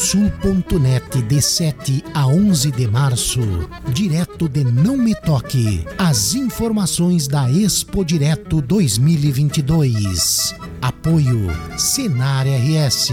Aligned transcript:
radiosul.net 0.00 1.20
de 1.22 1.42
7 1.42 2.02
a 2.14 2.26
11 2.26 2.70
de 2.70 2.88
março, 2.88 3.40
direto 3.92 4.48
de 4.48 4.64
Não 4.64 4.96
Me 4.96 5.14
Toque, 5.14 5.84
as 5.98 6.34
informações 6.34 7.28
da 7.28 7.50
Expo 7.50 8.02
Direto 8.02 8.62
2022. 8.62 10.54
Apoio 10.80 11.50
Senar 11.76 12.46
RS. 12.46 13.12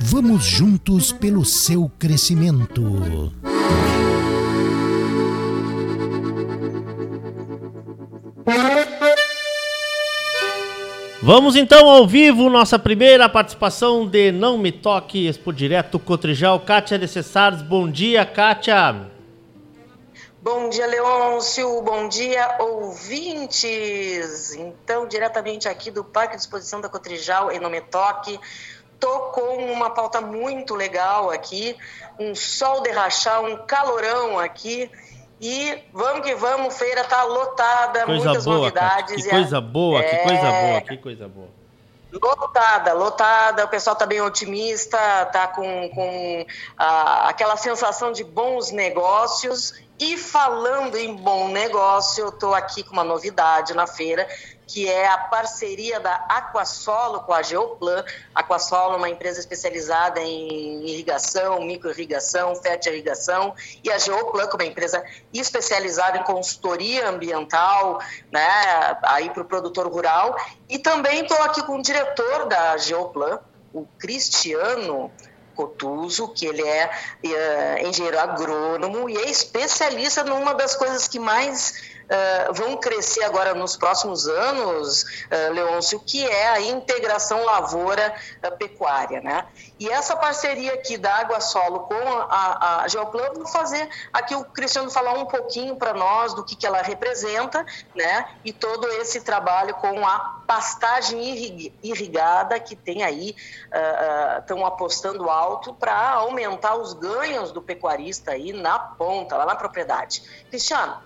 Vamos 0.00 0.42
juntos 0.44 1.12
pelo 1.12 1.44
seu 1.44 1.90
crescimento. 1.98 3.30
Vamos 11.24 11.54
então 11.54 11.88
ao 11.88 12.04
vivo, 12.04 12.50
nossa 12.50 12.80
primeira 12.80 13.28
participação 13.28 14.04
de 14.04 14.32
Não 14.32 14.58
Me 14.58 14.72
Toque, 14.72 15.28
Expo 15.28 15.52
Direto 15.52 15.96
Cotrijal. 15.96 16.58
Kátia 16.58 16.98
de 16.98 17.06
Cessares, 17.06 17.62
bom 17.62 17.88
dia, 17.88 18.26
Kátia. 18.26 19.08
Bom 20.40 20.68
dia, 20.68 20.84
Leôncio. 20.84 21.80
Bom 21.82 22.08
dia, 22.08 22.56
ouvintes. 22.58 24.52
Então, 24.54 25.06
diretamente 25.06 25.68
aqui 25.68 25.92
do 25.92 26.02
Parque 26.02 26.34
de 26.34 26.42
Exposição 26.42 26.80
da 26.80 26.88
Cotrijal, 26.88 27.52
em 27.52 27.60
Não 27.60 27.70
Me 27.70 27.80
Toque, 27.80 28.36
tô 28.98 29.30
com 29.30 29.72
uma 29.72 29.90
pauta 29.90 30.20
muito 30.20 30.74
legal 30.74 31.30
aqui, 31.30 31.76
um 32.18 32.34
sol 32.34 32.82
de 32.82 32.90
rachar, 32.90 33.44
um 33.44 33.64
calorão 33.64 34.40
aqui. 34.40 34.90
E 35.42 35.76
vamos 35.92 36.24
que 36.24 36.36
vamos, 36.36 36.78
feira 36.78 37.02
tá 37.02 37.24
lotada, 37.24 38.04
coisa 38.04 38.24
muitas 38.26 38.44
boa, 38.44 38.58
novidades. 38.58 39.16
Cara. 39.16 39.16
Que 39.22 39.28
coisa 39.28 39.60
boa, 39.60 40.00
é... 40.00 40.08
que 40.08 40.16
coisa 40.28 40.52
boa, 40.52 40.80
que 40.80 40.96
coisa 40.98 41.28
boa. 41.28 41.48
Lotada, 42.12 42.92
lotada, 42.92 43.64
o 43.64 43.68
pessoal 43.68 43.96
tá 43.96 44.06
bem 44.06 44.20
otimista, 44.20 44.98
tá 45.32 45.48
com, 45.48 45.88
com 45.88 46.46
ah, 46.78 47.28
aquela 47.28 47.56
sensação 47.56 48.12
de 48.12 48.22
bons 48.22 48.70
negócios. 48.70 49.74
E 50.04 50.16
falando 50.16 50.96
em 50.96 51.14
bom 51.14 51.46
negócio, 51.46 52.24
eu 52.24 52.30
estou 52.30 52.52
aqui 52.52 52.82
com 52.82 52.92
uma 52.92 53.04
novidade 53.04 53.72
na 53.72 53.86
feira, 53.86 54.26
que 54.66 54.88
é 54.88 55.06
a 55.06 55.16
parceria 55.16 56.00
da 56.00 56.12
Aquasolo 56.28 57.20
com 57.20 57.32
a 57.32 57.40
Geoplan. 57.40 58.04
Aquasolo 58.34 58.94
é 58.94 58.96
uma 58.96 59.08
empresa 59.08 59.38
especializada 59.38 60.20
em 60.20 60.84
irrigação, 60.88 61.60
microirrigação, 61.60 62.52
irrigação, 62.84 63.54
e 63.84 63.92
a 63.92 63.96
Geoplan, 63.96 64.48
como 64.48 64.64
é 64.64 64.66
uma 64.66 64.72
empresa 64.72 65.04
especializada 65.32 66.18
em 66.18 66.24
consultoria 66.24 67.08
ambiental, 67.08 68.00
né, 68.32 68.98
aí 69.04 69.30
para 69.30 69.42
o 69.42 69.44
produtor 69.44 69.86
rural. 69.86 70.34
E 70.68 70.80
também 70.80 71.20
estou 71.20 71.40
aqui 71.42 71.62
com 71.62 71.78
o 71.78 71.82
diretor 71.82 72.46
da 72.46 72.76
Geoplan, 72.76 73.38
o 73.72 73.86
Cristiano 74.00 75.12
Cotuso, 75.54 76.28
que 76.28 76.46
ele 76.46 76.62
é, 76.62 76.90
é 77.24 77.86
engenheiro 77.86 78.18
agrônomo 78.18 79.08
e 79.08 79.16
é 79.16 79.30
especialista 79.30 80.24
numa 80.24 80.54
das 80.54 80.74
coisas 80.74 81.08
que 81.08 81.18
mais 81.18 81.92
uh, 82.12 82.52
vão 82.52 82.76
crescer 82.76 83.24
agora 83.24 83.54
nos 83.54 83.76
próximos 83.76 84.28
anos, 84.28 85.02
uh, 85.02 85.52
Leôncio, 85.52 86.00
que 86.00 86.24
é 86.24 86.48
a 86.48 86.60
integração 86.60 87.44
lavoura-pecuária. 87.44 89.20
Né? 89.20 89.44
E 89.78 89.88
essa 89.88 90.16
parceria 90.16 90.74
aqui 90.74 90.96
da 90.96 91.14
Água 91.14 91.40
Solo 91.40 91.80
com 91.80 91.94
a, 91.94 92.82
a 92.82 92.88
Geoplan, 92.88 93.32
vou 93.34 93.46
fazer 93.46 93.88
aqui 94.12 94.34
o 94.34 94.44
Cristiano 94.44 94.90
falar 94.90 95.14
um 95.14 95.26
pouquinho 95.26 95.76
para 95.76 95.94
nós 95.94 96.34
do 96.34 96.44
que, 96.44 96.54
que 96.54 96.66
ela 96.66 96.82
representa 96.82 97.64
né? 97.94 98.28
e 98.44 98.52
todo 98.52 98.86
esse 98.88 99.20
trabalho 99.20 99.74
com 99.74 100.06
a 100.06 100.41
pastagem 100.52 101.72
irrigada 101.82 102.60
que 102.60 102.76
tem 102.76 103.02
aí, 103.02 103.34
estão 104.38 104.60
uh, 104.60 104.66
apostando 104.66 105.30
alto 105.30 105.72
para 105.72 106.10
aumentar 106.10 106.76
os 106.76 106.92
ganhos 106.92 107.52
do 107.52 107.62
pecuarista 107.62 108.32
aí 108.32 108.52
na 108.52 108.78
ponta, 108.78 109.34
lá 109.34 109.46
na 109.46 109.56
propriedade. 109.56 110.22
Cristiano, 110.50 110.98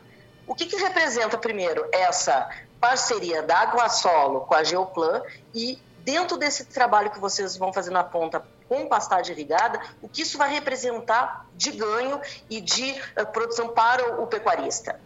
o 0.48 0.54
que, 0.54 0.66
que 0.66 0.74
representa, 0.74 1.38
primeiro, 1.38 1.88
essa 1.92 2.50
parceria 2.80 3.40
da 3.40 3.58
Água 3.58 3.88
Solo 3.88 4.40
com 4.40 4.54
a 4.54 4.64
Geoplan 4.64 5.22
e 5.54 5.80
dentro 6.00 6.36
desse 6.36 6.64
trabalho 6.64 7.10
que 7.12 7.20
vocês 7.20 7.56
vão 7.56 7.72
fazer 7.72 7.92
na 7.92 8.02
ponta 8.02 8.44
com 8.68 8.88
pastagem 8.88 9.32
irrigada, 9.32 9.80
o 10.02 10.08
que 10.08 10.22
isso 10.22 10.36
vai 10.36 10.52
representar 10.52 11.46
de 11.54 11.70
ganho 11.70 12.20
e 12.50 12.60
de 12.60 13.00
uh, 13.16 13.24
produção 13.26 13.68
para 13.68 14.20
o 14.20 14.26
pecuarista? 14.26 14.98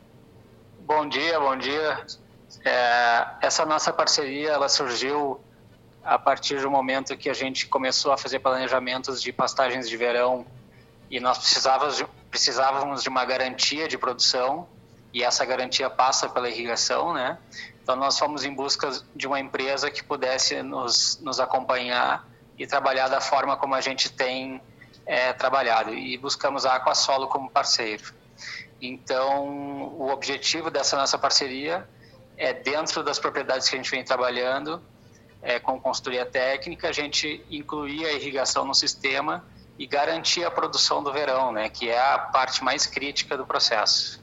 Bom 0.78 1.06
dia, 1.06 1.38
bom 1.38 1.58
dia. 1.58 2.06
É, 2.64 3.26
essa 3.42 3.64
nossa 3.64 3.92
parceria 3.92 4.50
ela 4.50 4.68
surgiu 4.68 5.40
a 6.02 6.18
partir 6.18 6.60
do 6.60 6.70
momento 6.70 7.16
que 7.16 7.28
a 7.28 7.34
gente 7.34 7.66
começou 7.66 8.12
a 8.12 8.16
fazer 8.16 8.40
planejamentos 8.40 9.22
de 9.22 9.32
pastagens 9.32 9.88
de 9.88 9.96
verão 9.96 10.46
e 11.10 11.20
nós 11.20 11.38
precisávamos 11.38 11.96
de, 11.96 12.06
precisávamos 12.30 13.02
de 13.02 13.08
uma 13.08 13.24
garantia 13.24 13.86
de 13.86 13.98
produção 13.98 14.66
e 15.12 15.22
essa 15.22 15.44
garantia 15.44 15.90
passa 15.90 16.28
pela 16.28 16.48
irrigação, 16.48 17.12
né? 17.12 17.36
Então 17.82 17.96
nós 17.96 18.18
fomos 18.18 18.44
em 18.44 18.54
busca 18.54 18.90
de 19.14 19.26
uma 19.26 19.40
empresa 19.40 19.90
que 19.90 20.02
pudesse 20.02 20.62
nos, 20.62 21.18
nos 21.20 21.40
acompanhar 21.40 22.26
e 22.56 22.66
trabalhar 22.66 23.08
da 23.08 23.20
forma 23.20 23.56
como 23.56 23.74
a 23.74 23.80
gente 23.80 24.10
tem 24.10 24.62
é, 25.04 25.32
trabalhado 25.32 25.92
e 25.92 26.16
buscamos 26.16 26.64
a 26.64 26.76
Aquasolo 26.76 27.26
como 27.26 27.50
parceiro. 27.50 28.14
Então 28.80 29.48
o 29.98 30.10
objetivo 30.10 30.70
dessa 30.70 30.96
nossa 30.96 31.18
parceria 31.18 31.86
é 32.40 32.54
dentro 32.54 33.04
das 33.04 33.18
propriedades 33.18 33.68
que 33.68 33.74
a 33.76 33.78
gente 33.78 33.90
vem 33.90 34.02
trabalhando 34.02 34.82
é, 35.42 35.60
com 35.60 35.78
consultoria 35.78 36.24
técnica, 36.24 36.88
a 36.88 36.92
gente 36.92 37.44
incluir 37.50 38.06
a 38.06 38.12
irrigação 38.12 38.64
no 38.64 38.74
sistema 38.74 39.44
e 39.78 39.86
garantir 39.86 40.42
a 40.44 40.50
produção 40.50 41.02
do 41.02 41.12
verão, 41.12 41.52
né, 41.52 41.68
que 41.68 41.90
é 41.90 41.98
a 41.98 42.18
parte 42.18 42.64
mais 42.64 42.86
crítica 42.86 43.36
do 43.36 43.46
processo. 43.46 44.22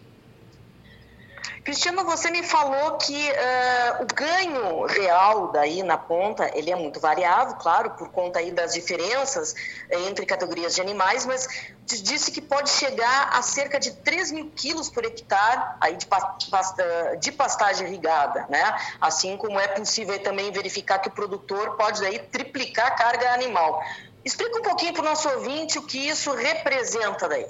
Cristiano, 1.68 2.06
você 2.06 2.32
me 2.32 2.44
falou 2.44 2.94
que 2.94 3.30
uh, 3.30 4.02
o 4.02 4.06
ganho 4.16 4.86
real 4.86 5.52
daí 5.52 5.84
na 5.84 5.98
ponta, 5.98 6.50
ele 6.58 6.72
é 6.72 6.76
muito 6.78 6.98
variável, 6.98 7.58
claro, 7.58 7.90
por 7.90 8.10
conta 8.10 8.40
aí 8.40 8.52
das 8.52 8.74
diferenças 8.74 9.54
entre 9.92 10.26
categorias 10.26 10.74
de 10.76 10.80
animais, 10.80 11.26
mas 11.26 11.46
disse 11.84 12.32
que 12.32 12.40
pode 12.40 12.70
chegar 12.70 13.32
a 13.34 13.42
cerca 13.42 13.82
de 13.82 13.92
3 13.92 14.32
mil 14.32 14.50
quilos 14.56 14.90
por 14.90 15.04
hectare 15.04 15.76
aí 15.82 15.98
de, 15.98 16.06
pasta, 16.06 17.18
de 17.20 17.34
pastagem 17.34 17.86
irrigada, 17.86 18.46
né? 18.48 18.64
Assim 19.02 19.36
como 19.36 19.60
é 19.60 19.68
possível 19.68 20.18
também 20.24 20.50
verificar 20.54 21.00
que 21.00 21.10
o 21.10 21.12
produtor 21.12 21.76
pode 21.76 22.00
daí 22.00 22.20
triplicar 22.20 22.88
a 22.88 22.92
carga 22.92 23.34
animal. 23.34 23.84
Explica 24.24 24.58
um 24.58 24.62
pouquinho 24.62 24.94
para 24.94 25.02
o 25.02 25.06
nosso 25.06 25.28
ouvinte 25.28 25.78
o 25.78 25.82
que 25.82 26.08
isso 26.08 26.32
representa 26.34 27.28
daí. 27.28 27.46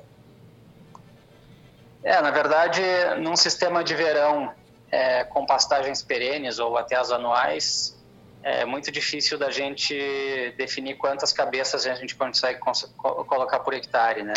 É, 2.08 2.22
na 2.22 2.32
verdade, 2.32 2.82
num 3.20 3.36
sistema 3.36 3.84
de 3.84 3.94
verão 3.94 4.54
é, 4.90 5.26
com 5.26 5.46
pastagens 5.46 6.02
perenes 6.02 6.58
ou 6.58 6.78
até 6.78 6.96
as 6.96 7.12
anuais, 7.12 8.02
é 8.42 8.64
muito 8.64 8.90
difícil 8.90 9.38
da 9.38 9.52
gente 9.52 9.94
definir 10.58 10.96
quantas 10.96 11.34
cabeças 11.34 11.86
a 11.86 11.96
gente 11.96 12.16
consegue 12.16 12.62
colocar 13.28 13.60
por 13.60 13.74
hectare, 13.74 14.24
né? 14.24 14.34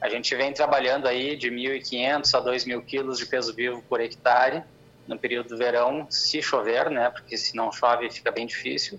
A 0.00 0.08
gente 0.08 0.34
vem 0.34 0.52
trabalhando 0.52 1.06
aí 1.06 1.36
de 1.36 1.48
1.500 1.48 2.34
a 2.36 2.42
2.000 2.42 2.84
quilos 2.84 3.18
de 3.18 3.26
peso 3.26 3.54
vivo 3.54 3.80
por 3.88 4.00
hectare 4.00 4.64
no 5.06 5.16
período 5.16 5.50
do 5.50 5.56
verão, 5.56 6.08
se 6.10 6.42
chover, 6.42 6.90
né? 6.90 7.08
Porque 7.10 7.36
se 7.36 7.54
não 7.54 7.70
chove 7.70 8.10
fica 8.10 8.32
bem 8.32 8.48
difícil. 8.48 8.98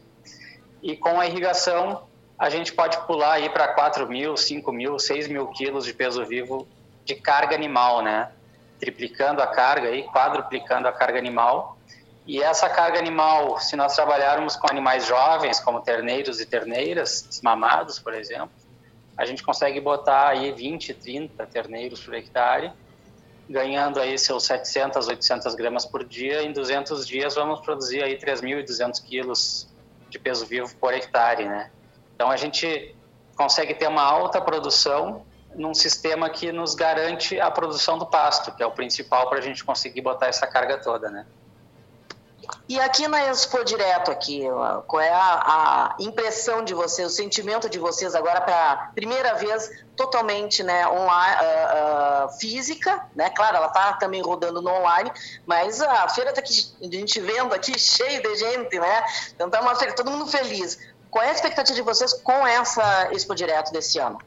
E 0.81 0.95
com 0.95 1.19
a 1.19 1.27
irrigação, 1.27 2.07
a 2.39 2.49
gente 2.49 2.71
pode 2.71 3.05
pular 3.05 3.33
aí 3.33 3.49
para 3.49 3.75
4.000, 3.75 4.33
5.000, 4.35 4.95
6.000 4.95 5.51
quilos 5.51 5.83
de 5.83 5.93
peso 5.93 6.25
vivo 6.25 6.65
de 7.07 7.15
carga 7.15 7.55
animal, 7.55 8.03
né? 8.03 8.29
Triplicando 8.79 9.41
a 9.41 9.47
carga 9.47 9.89
e 9.89 10.03
quadruplicando 10.03 10.87
a 10.87 10.91
carga 10.91 11.17
animal. 11.17 11.77
E 12.27 12.43
essa 12.43 12.69
carga 12.69 12.99
animal, 12.99 13.57
se 13.59 13.77
nós 13.77 13.95
trabalharmos 13.95 14.57
com 14.57 14.67
animais 14.69 15.07
jovens, 15.07 15.61
como 15.61 15.79
terneiros 15.79 16.41
e 16.41 16.45
terneiras, 16.45 17.21
desmamados, 17.21 17.97
por 17.97 18.13
exemplo, 18.13 18.51
a 19.17 19.25
gente 19.25 19.41
consegue 19.41 19.79
botar 19.79 20.27
aí 20.27 20.51
20, 20.51 20.93
30 20.93 21.45
terneiros 21.47 22.03
por 22.03 22.13
hectare, 22.13 22.73
ganhando 23.49 24.01
aí 24.01 24.17
seus 24.17 24.43
700, 24.43 25.07
800 25.07 25.55
gramas 25.55 25.85
por 25.85 26.03
dia. 26.03 26.43
Em 26.43 26.51
200 26.51 27.07
dias 27.07 27.35
vamos 27.35 27.61
produzir 27.61 28.03
aí 28.03 28.17
3.200 28.17 29.01
quilos 29.01 29.73
de 30.09 30.19
peso 30.19 30.45
vivo 30.45 30.75
por 30.75 30.93
hectare, 30.93 31.45
né? 31.45 31.71
Então 32.13 32.29
a 32.29 32.35
gente 32.35 32.93
consegue 33.37 33.73
ter 33.73 33.87
uma 33.87 34.03
alta 34.03 34.41
produção 34.41 35.25
num 35.57 35.73
sistema 35.73 36.29
que 36.29 36.51
nos 36.51 36.75
garante 36.75 37.39
a 37.41 37.49
produção 37.49 37.97
do 37.97 38.05
pasto, 38.05 38.51
que 38.51 38.61
é 38.61 38.65
o 38.65 38.71
principal 38.71 39.27
para 39.27 39.39
a 39.39 39.41
gente 39.41 39.65
conseguir 39.65 40.01
botar 40.01 40.27
essa 40.27 40.45
carga 40.45 40.77
toda, 40.77 41.09
né? 41.09 41.25
E 42.69 42.79
aqui 42.79 43.07
na 43.07 43.29
Expo 43.29 43.63
Direto, 43.65 44.11
aqui, 44.11 44.43
qual 44.87 45.01
é 45.01 45.09
a, 45.09 45.15
a 45.17 45.95
impressão 45.99 46.63
de 46.63 46.73
vocês, 46.73 47.11
o 47.11 47.15
sentimento 47.15 47.69
de 47.69 47.79
vocês 47.79 48.15
agora 48.15 48.39
para 48.39 48.91
primeira 48.93 49.33
vez 49.33 49.69
totalmente 49.95 50.63
né, 50.63 50.87
online, 50.87 51.35
uh, 51.41 52.25
uh, 52.25 52.39
física, 52.39 53.05
né? 53.15 53.29
Claro, 53.31 53.57
ela 53.57 53.67
está 53.67 53.93
também 53.93 54.21
rodando 54.21 54.61
no 54.61 54.69
online, 54.69 55.11
mas 55.45 55.81
a 55.81 56.07
feira 56.09 56.29
está 56.29 56.41
aqui, 56.41 56.71
a 56.81 56.85
gente 56.85 57.19
vendo 57.19 57.53
aqui 57.53 57.77
cheio 57.79 58.21
de 58.21 58.35
gente, 58.35 58.79
né? 58.79 59.03
Então 59.33 59.49
tá 59.49 59.59
uma 59.59 59.75
feira, 59.75 59.93
todo 59.93 60.11
mundo 60.11 60.27
feliz. 60.27 60.77
Qual 61.09 61.23
é 61.23 61.29
a 61.29 61.33
expectativa 61.33 61.75
de 61.75 61.81
vocês 61.81 62.13
com 62.13 62.45
essa 62.45 63.09
Expo 63.11 63.33
Direto 63.33 63.71
desse 63.71 63.97
ano? 63.97 64.19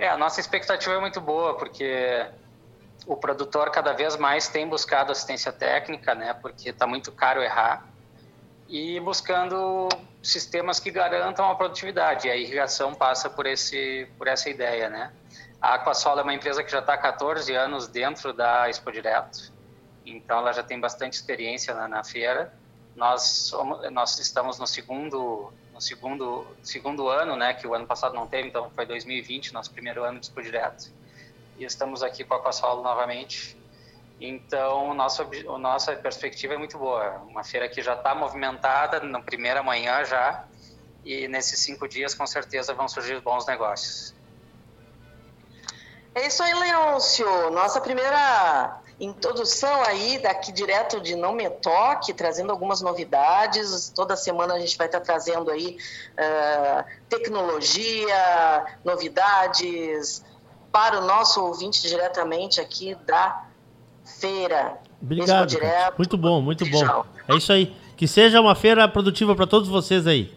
É, 0.00 0.08
a 0.08 0.16
nossa 0.16 0.40
expectativa 0.40 0.94
é 0.94 0.98
muito 0.98 1.20
boa, 1.20 1.58
porque 1.58 2.26
o 3.06 3.14
produtor 3.18 3.70
cada 3.70 3.92
vez 3.92 4.16
mais 4.16 4.48
tem 4.48 4.66
buscado 4.66 5.12
assistência 5.12 5.52
técnica, 5.52 6.14
né, 6.14 6.32
porque 6.32 6.70
está 6.70 6.86
muito 6.86 7.12
caro 7.12 7.42
errar, 7.42 7.86
e 8.66 8.98
buscando 9.00 9.90
sistemas 10.22 10.80
que 10.80 10.90
garantam 10.90 11.50
a 11.50 11.54
produtividade. 11.54 12.28
E 12.28 12.30
a 12.30 12.36
irrigação 12.36 12.94
passa 12.94 13.28
por, 13.28 13.44
esse, 13.44 14.08
por 14.16 14.26
essa 14.26 14.48
ideia, 14.48 14.88
né. 14.88 15.12
A 15.60 15.74
Aquasol 15.74 16.18
é 16.18 16.22
uma 16.22 16.32
empresa 16.32 16.64
que 16.64 16.72
já 16.72 16.78
está 16.78 16.94
há 16.94 16.98
14 16.98 17.54
anos 17.54 17.86
dentro 17.86 18.32
da 18.32 18.70
Expo 18.70 18.90
Direto, 18.90 19.52
então 20.06 20.38
ela 20.38 20.54
já 20.54 20.62
tem 20.62 20.80
bastante 20.80 21.12
experiência 21.12 21.74
na, 21.74 21.86
na 21.86 22.02
feira. 22.02 22.54
Nós, 22.96 23.20
somos, 23.22 23.92
nós 23.92 24.18
estamos 24.18 24.58
no 24.58 24.66
segundo 24.66 25.52
no 25.80 25.82
segundo 25.82 26.46
segundo 26.62 27.08
ano, 27.08 27.36
né, 27.36 27.54
que 27.54 27.66
o 27.66 27.74
ano 27.74 27.86
passado 27.86 28.14
não 28.14 28.26
teve, 28.26 28.48
então 28.48 28.70
foi 28.70 28.84
2020, 28.84 29.54
nosso 29.54 29.72
primeiro 29.72 30.04
ano 30.04 30.20
de 30.20 30.26
Expo 30.26 30.42
Direto. 30.42 30.92
E 31.58 31.64
estamos 31.64 32.02
aqui 32.02 32.22
com 32.22 32.34
a 32.34 32.36
Aquasolo 32.36 32.82
novamente. 32.82 33.58
Então, 34.20 34.92
nossa 34.92 35.26
nossa 35.58 35.96
perspectiva 35.96 36.52
é 36.52 36.58
muito 36.58 36.76
boa. 36.76 37.22
Uma 37.26 37.42
feira 37.42 37.66
que 37.66 37.82
já 37.82 37.94
está 37.94 38.14
movimentada 38.14 39.00
na 39.00 39.20
primeira 39.20 39.62
manhã 39.62 40.04
já, 40.04 40.44
e 41.02 41.26
nesses 41.26 41.58
cinco 41.60 41.88
dias, 41.88 42.14
com 42.14 42.26
certeza, 42.26 42.74
vão 42.74 42.86
surgir 42.86 43.18
bons 43.22 43.46
negócios. 43.46 44.14
É 46.14 46.26
isso 46.26 46.42
aí, 46.42 46.52
Leôncio. 46.52 47.50
Nossa 47.50 47.80
primeira 47.80 48.80
introdução 49.00 49.82
aí 49.82 50.18
daqui 50.18 50.52
direto 50.52 51.00
de 51.00 51.16
Não 51.16 51.32
Me 51.32 51.48
Toque, 51.48 52.12
trazendo 52.12 52.52
algumas 52.52 52.82
novidades. 52.82 53.90
Toda 53.94 54.14
semana 54.14 54.54
a 54.54 54.60
gente 54.60 54.76
vai 54.76 54.86
estar 54.86 55.00
trazendo 55.00 55.50
aí 55.50 55.78
uh, 56.12 56.84
tecnologia, 57.08 58.66
novidades 58.84 60.22
para 60.70 60.98
o 60.98 61.06
nosso 61.06 61.42
ouvinte 61.44 61.80
diretamente 61.80 62.60
aqui 62.60 62.94
da 63.06 63.44
feira. 64.04 64.78
Obrigado. 65.00 65.48
Direto, 65.48 65.96
muito 65.96 66.16
bom, 66.16 66.40
muito 66.42 66.66
bom. 66.66 67.04
É 67.26 67.34
isso 67.34 67.52
aí. 67.52 67.74
Que 67.96 68.06
seja 68.06 68.40
uma 68.40 68.54
feira 68.54 68.86
produtiva 68.86 69.34
para 69.34 69.46
todos 69.46 69.68
vocês 69.68 70.06
aí. 70.06 70.32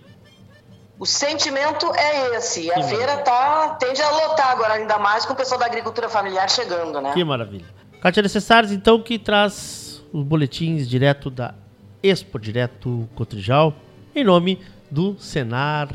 O 0.98 1.06
sentimento 1.06 1.92
é 1.96 2.38
esse. 2.38 2.72
A 2.72 2.82
feira 2.84 3.18
tá, 3.18 3.76
tende 3.80 4.02
a 4.02 4.10
lotar 4.10 4.52
agora, 4.52 4.76
ainda 4.76 4.98
mais 4.98 5.26
com 5.26 5.34
o 5.34 5.36
pessoal 5.36 5.60
da 5.60 5.66
agricultura 5.66 6.08
familiar 6.08 6.50
chegando, 6.50 7.02
né? 7.02 7.14
Que 7.14 7.24
maravilha. 7.24 7.66
Kátia 8.04 8.22
Necessários, 8.22 8.74
então, 8.74 9.02
que 9.02 9.18
traz 9.18 10.04
os 10.12 10.26
boletins 10.26 10.90
direto 10.90 11.30
da 11.30 11.56
Expo 12.04 12.38
Direto 12.38 13.08
Cotrijal, 13.16 13.74
em 14.14 14.26
nome 14.26 14.60
do 14.92 15.16
Senar 15.18 15.88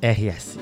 RS. 0.00 0.60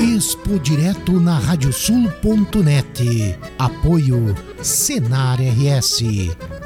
Expo 0.00 0.58
Direto 0.58 1.20
na 1.20 1.38
radiosul.net. 1.38 3.38
Apoio 3.56 4.34
Senar 4.60 5.38
RS. 5.40 6.02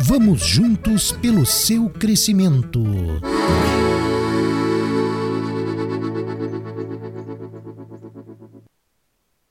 Vamos 0.00 0.46
juntos 0.46 1.12
pelo 1.12 1.44
seu 1.44 1.90
crescimento. 1.90 2.82